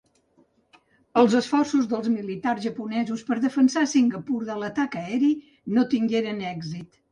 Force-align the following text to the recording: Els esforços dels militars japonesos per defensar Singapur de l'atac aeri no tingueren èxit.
Els 1.21 1.35
esforços 1.39 1.89
dels 1.91 2.09
militars 2.13 2.65
japonesos 2.69 3.23
per 3.29 3.39
defensar 3.45 3.85
Singapur 3.93 4.41
de 4.49 4.59
l'atac 4.65 5.01
aeri 5.05 5.33
no 5.79 5.87
tingueren 5.95 6.45
èxit. 6.57 7.03